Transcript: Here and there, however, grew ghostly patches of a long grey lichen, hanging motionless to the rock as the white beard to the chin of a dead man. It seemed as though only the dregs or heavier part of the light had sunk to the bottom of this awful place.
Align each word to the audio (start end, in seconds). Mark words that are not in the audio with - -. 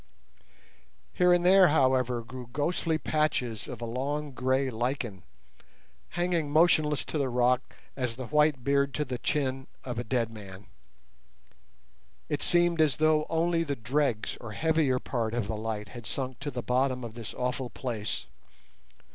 Here 1.13 1.31
and 1.31 1.45
there, 1.45 1.67
however, 1.67 2.23
grew 2.23 2.49
ghostly 2.51 2.97
patches 2.97 3.67
of 3.67 3.81
a 3.81 3.85
long 3.85 4.31
grey 4.31 4.71
lichen, 4.71 5.21
hanging 6.17 6.49
motionless 6.49 7.05
to 7.05 7.19
the 7.19 7.29
rock 7.29 7.75
as 7.95 8.15
the 8.15 8.25
white 8.25 8.63
beard 8.63 8.95
to 8.95 9.05
the 9.05 9.19
chin 9.19 9.67
of 9.83 9.99
a 9.99 10.03
dead 10.03 10.31
man. 10.31 10.65
It 12.29 12.41
seemed 12.41 12.81
as 12.81 12.95
though 12.95 13.27
only 13.29 13.63
the 13.63 13.75
dregs 13.75 14.37
or 14.41 14.53
heavier 14.53 14.97
part 14.97 15.35
of 15.35 15.47
the 15.47 15.55
light 15.55 15.89
had 15.89 16.07
sunk 16.07 16.39
to 16.39 16.49
the 16.49 16.63
bottom 16.63 17.03
of 17.03 17.13
this 17.13 17.35
awful 17.35 17.69
place. 17.69 18.25